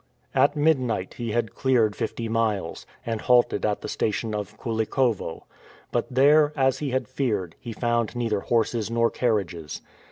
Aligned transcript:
At 0.33 0.55
midnight 0.55 1.13
he 1.19 1.31
had 1.31 1.53
cleared 1.53 1.95
fifty 1.95 2.27
miles, 2.27 2.87
and 3.05 3.21
halted 3.21 3.67
at 3.67 3.81
the 3.81 3.87
station 3.87 4.33
of 4.33 4.57
Koulikovo. 4.57 5.43
But 5.91 6.07
there, 6.09 6.53
as 6.55 6.79
he 6.79 6.89
had 6.89 7.07
feared, 7.07 7.55
he 7.59 7.71
found 7.71 8.15
neither 8.15 8.39
horses 8.39 8.89
nor 8.89 9.11
carriages. 9.11 9.83